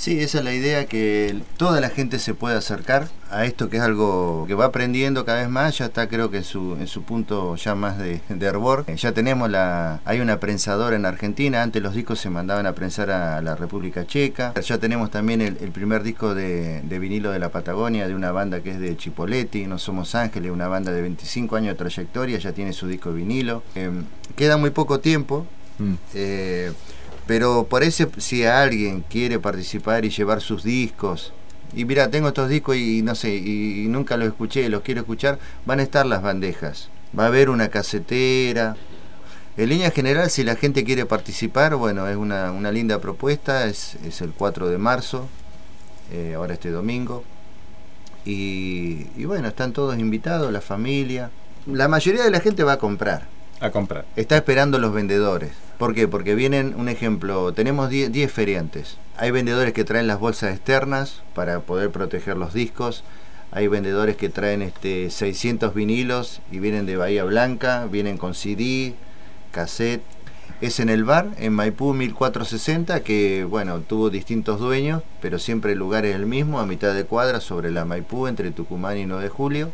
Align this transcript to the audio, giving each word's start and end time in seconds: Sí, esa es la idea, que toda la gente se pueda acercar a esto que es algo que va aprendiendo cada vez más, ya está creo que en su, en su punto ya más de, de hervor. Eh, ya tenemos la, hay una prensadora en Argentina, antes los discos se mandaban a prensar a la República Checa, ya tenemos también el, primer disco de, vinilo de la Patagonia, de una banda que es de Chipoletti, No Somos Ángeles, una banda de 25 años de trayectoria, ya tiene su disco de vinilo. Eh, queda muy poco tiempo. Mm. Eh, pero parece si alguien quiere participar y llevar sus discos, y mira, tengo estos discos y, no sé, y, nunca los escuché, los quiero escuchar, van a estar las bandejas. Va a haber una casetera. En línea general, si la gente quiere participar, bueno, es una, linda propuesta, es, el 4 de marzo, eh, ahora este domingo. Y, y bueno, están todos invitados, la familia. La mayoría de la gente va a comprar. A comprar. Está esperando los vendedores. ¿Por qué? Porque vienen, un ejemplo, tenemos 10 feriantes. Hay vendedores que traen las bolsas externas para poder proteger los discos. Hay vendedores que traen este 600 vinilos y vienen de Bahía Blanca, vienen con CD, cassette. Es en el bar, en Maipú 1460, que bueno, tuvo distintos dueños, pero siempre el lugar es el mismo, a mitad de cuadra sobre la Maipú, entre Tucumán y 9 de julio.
Sí, 0.00 0.18
esa 0.18 0.38
es 0.38 0.44
la 0.44 0.54
idea, 0.54 0.86
que 0.86 1.42
toda 1.58 1.78
la 1.78 1.90
gente 1.90 2.18
se 2.18 2.32
pueda 2.32 2.56
acercar 2.56 3.08
a 3.30 3.44
esto 3.44 3.68
que 3.68 3.76
es 3.76 3.82
algo 3.82 4.46
que 4.46 4.54
va 4.54 4.64
aprendiendo 4.64 5.26
cada 5.26 5.40
vez 5.42 5.50
más, 5.50 5.76
ya 5.76 5.84
está 5.84 6.08
creo 6.08 6.30
que 6.30 6.38
en 6.38 6.44
su, 6.44 6.74
en 6.80 6.86
su 6.86 7.02
punto 7.02 7.54
ya 7.56 7.74
más 7.74 7.98
de, 7.98 8.22
de 8.30 8.46
hervor. 8.46 8.84
Eh, 8.86 8.96
ya 8.96 9.12
tenemos 9.12 9.50
la, 9.50 10.00
hay 10.06 10.20
una 10.20 10.40
prensadora 10.40 10.96
en 10.96 11.04
Argentina, 11.04 11.62
antes 11.62 11.82
los 11.82 11.92
discos 11.92 12.18
se 12.18 12.30
mandaban 12.30 12.64
a 12.64 12.72
prensar 12.72 13.10
a 13.10 13.42
la 13.42 13.56
República 13.56 14.06
Checa, 14.06 14.54
ya 14.58 14.78
tenemos 14.78 15.10
también 15.10 15.42
el, 15.42 15.54
primer 15.70 16.02
disco 16.02 16.34
de, 16.34 16.80
vinilo 16.82 17.30
de 17.30 17.38
la 17.38 17.50
Patagonia, 17.50 18.08
de 18.08 18.14
una 18.14 18.32
banda 18.32 18.62
que 18.62 18.70
es 18.70 18.80
de 18.80 18.96
Chipoletti, 18.96 19.66
No 19.66 19.78
Somos 19.78 20.14
Ángeles, 20.14 20.50
una 20.50 20.68
banda 20.68 20.92
de 20.92 21.02
25 21.02 21.56
años 21.56 21.74
de 21.74 21.76
trayectoria, 21.76 22.38
ya 22.38 22.52
tiene 22.52 22.72
su 22.72 22.86
disco 22.86 23.10
de 23.10 23.16
vinilo. 23.16 23.62
Eh, 23.74 23.90
queda 24.34 24.56
muy 24.56 24.70
poco 24.70 25.00
tiempo. 25.00 25.46
Mm. 25.78 25.94
Eh, 26.14 26.72
pero 27.30 27.68
parece 27.70 28.08
si 28.16 28.44
alguien 28.44 29.04
quiere 29.08 29.38
participar 29.38 30.04
y 30.04 30.10
llevar 30.10 30.40
sus 30.40 30.64
discos, 30.64 31.32
y 31.72 31.84
mira, 31.84 32.10
tengo 32.10 32.26
estos 32.26 32.48
discos 32.48 32.74
y, 32.74 33.02
no 33.02 33.14
sé, 33.14 33.36
y, 33.36 33.86
nunca 33.88 34.16
los 34.16 34.26
escuché, 34.26 34.68
los 34.68 34.82
quiero 34.82 35.02
escuchar, 35.02 35.38
van 35.64 35.78
a 35.78 35.84
estar 35.84 36.06
las 36.06 36.22
bandejas. 36.22 36.88
Va 37.16 37.22
a 37.22 37.26
haber 37.28 37.48
una 37.48 37.68
casetera. 37.68 38.74
En 39.56 39.68
línea 39.68 39.92
general, 39.92 40.28
si 40.28 40.42
la 40.42 40.56
gente 40.56 40.82
quiere 40.82 41.06
participar, 41.06 41.76
bueno, 41.76 42.08
es 42.08 42.16
una, 42.16 42.72
linda 42.72 42.98
propuesta, 42.98 43.66
es, 43.66 43.96
el 44.20 44.32
4 44.32 44.68
de 44.68 44.78
marzo, 44.78 45.28
eh, 46.12 46.34
ahora 46.34 46.54
este 46.54 46.72
domingo. 46.72 47.22
Y, 48.24 49.06
y 49.16 49.24
bueno, 49.24 49.46
están 49.46 49.72
todos 49.72 49.96
invitados, 49.96 50.50
la 50.50 50.60
familia. 50.60 51.30
La 51.66 51.86
mayoría 51.86 52.24
de 52.24 52.30
la 52.32 52.40
gente 52.40 52.64
va 52.64 52.72
a 52.72 52.78
comprar. 52.78 53.28
A 53.60 53.70
comprar. 53.70 54.04
Está 54.16 54.36
esperando 54.36 54.80
los 54.80 54.92
vendedores. 54.92 55.69
¿Por 55.80 55.94
qué? 55.94 56.06
Porque 56.06 56.34
vienen, 56.34 56.74
un 56.76 56.90
ejemplo, 56.90 57.54
tenemos 57.54 57.88
10 57.88 58.30
feriantes. 58.30 58.98
Hay 59.16 59.30
vendedores 59.30 59.72
que 59.72 59.82
traen 59.82 60.08
las 60.08 60.20
bolsas 60.20 60.54
externas 60.54 61.22
para 61.34 61.60
poder 61.60 61.88
proteger 61.88 62.36
los 62.36 62.52
discos. 62.52 63.02
Hay 63.50 63.66
vendedores 63.66 64.16
que 64.16 64.28
traen 64.28 64.60
este 64.60 65.08
600 65.08 65.72
vinilos 65.72 66.42
y 66.52 66.58
vienen 66.58 66.84
de 66.84 66.98
Bahía 66.98 67.24
Blanca, 67.24 67.86
vienen 67.90 68.18
con 68.18 68.34
CD, 68.34 68.92
cassette. 69.52 70.02
Es 70.60 70.80
en 70.80 70.90
el 70.90 71.04
bar, 71.04 71.30
en 71.38 71.54
Maipú 71.54 71.94
1460, 71.94 73.02
que 73.02 73.44
bueno, 73.44 73.80
tuvo 73.80 74.10
distintos 74.10 74.60
dueños, 74.60 75.02
pero 75.22 75.38
siempre 75.38 75.72
el 75.72 75.78
lugar 75.78 76.04
es 76.04 76.14
el 76.14 76.26
mismo, 76.26 76.60
a 76.60 76.66
mitad 76.66 76.92
de 76.92 77.06
cuadra 77.06 77.40
sobre 77.40 77.70
la 77.70 77.86
Maipú, 77.86 78.26
entre 78.26 78.50
Tucumán 78.50 78.98
y 78.98 79.06
9 79.06 79.22
de 79.22 79.30
julio. 79.30 79.70